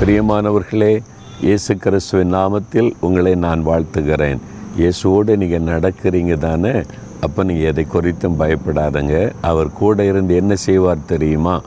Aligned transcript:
பிரியமானவர்களே 0.00 1.00
இயேசு 1.40 1.76
கிறிஸ்துவின் 1.76 2.34
நாமத்தில் 2.34 2.90
உங்களை 3.00 3.34
நான் 3.34 3.66
வாழ்த்துகிறேன். 3.66 4.38
இயேசுவோடு 4.78 5.32
நீங்கள் 5.36 5.64
நடக்கிறீங்க 5.70 6.34
தானே? 6.38 6.72
அப்போ 7.20 7.44
நீங்கள் 7.44 7.68
எதை 7.70 7.86
குறித்தும் 7.92 8.36
பயப்படாதங்க. 8.38 9.32
அவர் 9.40 9.72
கூட 9.72 10.04
இருந்து 10.04 10.34
என்ன 10.34 10.54
செய்வார் 10.54 11.04
தெரியுமா? 11.06 11.60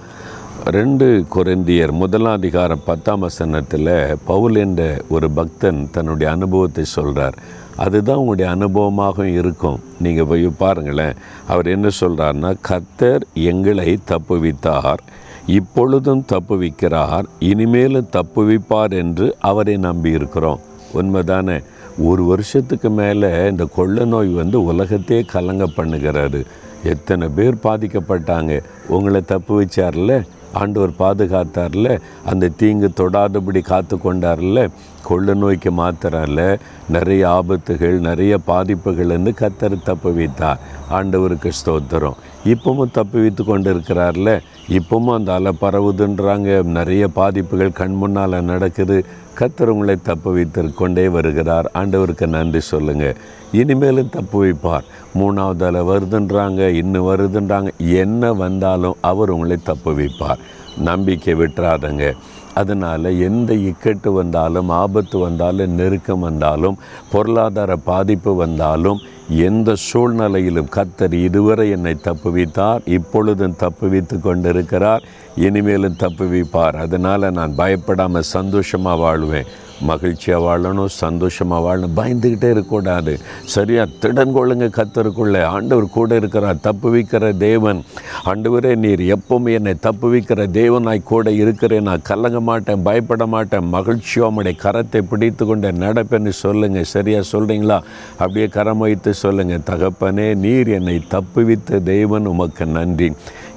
ரெண்டு 0.65 1.25
குரந்தியர் 1.35 1.91
முதலாம் 1.91 2.33
அதிகாரம் 2.33 2.85
பத்தாம் 2.85 3.19
வசனத்தில் 3.19 4.17
பவுல் 4.25 4.55
என்ற 4.55 5.01
ஒரு 5.09 5.29
பக்தன் 5.31 5.89
தன்னுடைய 5.91 6.33
அனுபவத்தை 6.33 6.83
சொல்கிறார் 6.83 7.37
அதுதான் 7.75 8.17
உங்களுடைய 8.17 8.55
அனுபவமாகவும் 8.55 9.37
இருக்கும். 9.37 9.79
நீங்கள் 9.99 10.25
போய் 10.25 10.47
பாருங்களேன். 10.57 11.13
அவர் 11.47 11.67
என்ன 11.67 11.89
சொல்கிறார்னா 11.99 12.55
கர்த்தர் 12.61 13.25
எங்களை 13.33 13.99
தப்புவித்தார். 14.11 15.03
இப்பொழுதும் 15.47 16.25
தப்புவிக்கிறார் 16.31 17.23
இனிமேலும் 17.39 18.09
தப்புவிப்பார் 18.11 18.91
என்று 18.91 19.35
அவரை 19.39 19.77
நம்பி 19.77 20.09
இருக்கிறோம் 20.09 20.59
உண்மைதானே? 20.93 21.63
ஒரு 21.99 22.23
வருஷத்துக்கு 22.23 22.89
மேலே 22.89 23.47
இந்த 23.47 23.65
கொள்ள 23.65 24.05
நோய் 24.05 24.27
வந்து 24.27 24.63
உலகத்தையே 24.63 25.23
கலங்க 25.23 25.65
பண்ணுகிறாரு 25.65 26.45
எத்தனை 26.83 27.27
பேர் 27.27 27.55
பாதிக்கப்பட்டாங்க? 27.55 28.63
உங்களை 28.87 29.21
தப்பு 29.21 29.61
வச்சார்ல? 29.61 30.25
ஆண்டவர் 30.53 30.91
பாதுகாத்தார்ல? 30.99 31.99
அந்த 32.25 32.47
தீங்கு 32.47 32.91
தொடாதபடி 32.97 33.61
காத்து 33.61 33.97
கொண்டார்ல? 33.97 34.69
கொள்ள 35.03 35.33
நோய்க்கு 35.33 35.71
மாத்திரல்ல 35.71 36.59
நிறைய 36.89 37.29
ஆபத்துகள் 37.29 37.99
நிறைய 37.99 38.37
பாதிப்புகள் 38.37 39.07
வந்து 39.07 39.33
கத்தர் 39.39 39.83
தப்பு 39.83 40.13
வைத்தார். 40.13 40.59
ஆண்டவருக்கு 40.91 41.51
ஸ்தோத்திரம். 41.65 42.13
இப்பவும் 42.45 42.91
தப்பு 42.91 43.21
வைத்து 43.21 43.43
கொண்டு 43.43 43.73
இருக்கிறார்ல 43.73 44.41
இப்பவும் 44.69 45.13
அந்த 45.13 45.33
அலை 45.33 45.51
பரவுதுன்றாங்க. 45.61 46.63
நிறைய 46.63 47.07
பாதிப்புகள் 47.07 47.71
கண் 47.71 47.93
முன்னால் 47.93 48.43
நடக்குது. 48.43 49.05
கத்தர் 49.39 49.65
உங்களை 49.65 49.95
தப்பு 50.03 50.33
வைத்து 50.33 50.73
கொண்டே 50.73 51.07
வருகிறார். 51.07 51.71
ஆண்டவருக்கு 51.73 52.27
நன்றி 52.27 52.59
சொல்லுங்கள் 52.59 53.15
இனிமேலும் 53.51 54.09
தப்பு 54.09 54.45
வைப்பார் 54.45 54.83
மூணாவது 55.19 55.63
அலை 55.63 55.81
வருதுன்றாங்க 55.81 56.67
இன்னும் 56.67 57.07
வருதுன்றாங்க. 57.07 57.69
என்ன 57.77 58.33
வந்தாலும் 58.33 58.95
அவர் 59.01 59.29
உங்களை 59.29 59.57
தப்பு 59.63 59.97
வைப்பார் 59.97 60.37
நம்பிக்கை 60.77 61.33
விட்டுறாதங்க. 61.35 62.13
அதனால் 62.53 63.17
எந்த 63.19 63.53
இக்கட்டு 63.53 64.09
வந்தாலும் 64.13 64.69
ஆபத்து 64.69 65.17
வந்தாலும் 65.19 65.71
நெருக்கம் 65.71 66.19
வந்தாலும் 66.19 66.77
பொருளாதார 67.11 67.75
பாதிப்பு 67.75 68.35
வந்தாலும் 68.35 69.01
எந்த 69.29 69.75
சூழ்நிலையிலும் 69.75 70.71
கத்தர் 70.75 71.13
இதுவரை 71.13 71.69
என்னை 71.69 71.95
தப்புவித்தார் 72.03 72.81
இப்பொழுதும் 72.85 73.59
தப்புவித்து 73.59 74.19
கொண்டிருக்கிறார் 74.19 75.03
இனிமேலும் 75.35 75.99
தப்புவிப்பார். 75.99 76.75
அதனால் 76.75 77.31
நான் 77.31 77.55
பயப்படாமல் 77.55 78.31
சந்தோஷமாக 78.37 78.99
வாழ்வேன். 78.99 79.45
மகிழ்ச்சியாக 79.81 80.43
வாழணும் 80.47 80.85
சந்தோஷமாக 80.85 81.61
வாழணும் 81.67 81.95
பயந்துக்கிட்டே 81.95 82.49
இருக்கக்கூடாது. 82.49 83.19
சரியாக 83.45 83.89
திடன் 84.01 84.35
கொள்ளுங்க 84.35 84.67
கத்தருக்குள்ளே. 84.79 85.43
ஆண்டவர் 85.43 85.89
கூட 85.89 86.15
இருக்கிறார் 86.15 86.59
தப்பு 86.61 86.95
வைக்கிற 86.95 87.37
தேவன். 87.37 87.83
ஆண்டவரே 88.29 88.71
நீர் 88.81 89.01
எப்பவும் 89.13 89.47
என்னை 89.57 89.71
தப்பு 89.85 90.07
வைக்கிற 90.13 90.41
தேவனாய் 90.57 90.99
கூட 91.11 91.31
இருக்கிறேன். 91.31 91.87
நான் 91.89 92.03
கலங்க 92.09 92.39
மாட்டேன் 92.39 92.83
பயப்பட 92.87 93.25
மாட்டேன். 93.25 93.69
மகிழ்ச்சியோ 93.75 94.27
உடைய 94.39 94.57
கரத்தை 94.63 94.99
பிடித்து 95.11 95.45
கொண்டு 95.45 95.71
நடப்பேன்னு 95.71 96.33
சொல்லுங்கள் 96.43 96.91
சரியாக 96.95 97.29
சொல்கிறீங்களா 97.31 97.77
அப்படியே 98.17 98.47
கரம் 98.57 98.83
வைத்து 98.85 99.13
சொல்லுங்கள் 99.23 99.65
தகப்பனே 99.71 100.27
நீர் 100.45 100.69
என்னை 100.77 100.97
தப்புவித்த 101.15 101.81
தேவன் 101.93 102.29
உமக்கு 102.33 102.65
நன்றி. 102.77 103.09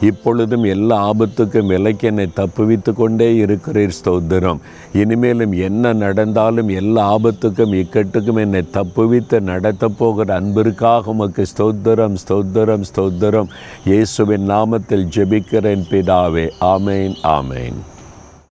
இப்பொழுதும் 0.09 0.65
எல்லா 0.75 0.97
ஆபத்துக்கும் 1.11 1.71
விலைக்கு 1.73 2.07
என்னை 2.11 2.27
தப்புவித்து 2.39 2.93
கொண்டே 2.93 3.29
இருக்கிறீர் 3.45 3.97
ஸ்தோத்திரம். 3.99 4.61
இனிமேலும் 5.03 5.55
என்ன 5.69 5.93
நடந்தாலும் 6.03 6.71
எல்லா 6.81 7.05
ஆபத்துக்கும் 7.17 7.77
இக்கட்டுக்கும் 7.81 8.43
என்னை 8.45 8.63
தப்புவித்து 8.79 9.41
நடத்தப் 9.53 9.99
போகிற 9.99 10.35
அன்பிற்காக 10.41 11.11
உமக்கு 11.11 11.47
ஸ்தோத்திரம் 11.55 12.21
ஸ்தோத்திரம் 12.25 12.87
ஸ்தோத்திரம். 12.91 13.51
இயேசுவின் 13.85 14.47
நாமத்தில் 14.51 15.11
ஜெபிக்கிறேன் 15.17 15.89
பிதாவே. 15.91 16.47
ஆமேன் 16.75 17.17
ஆமேன். 17.39 17.81